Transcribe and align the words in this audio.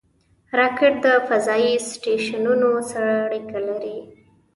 راکټ 0.59 0.93
د 1.05 1.07
فضایي 1.27 1.73
سټیشنونو 1.91 2.71
سره 2.91 3.11
اړیکه 3.27 3.59
لري 3.67 3.97